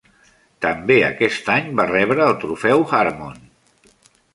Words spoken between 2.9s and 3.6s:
Harmon.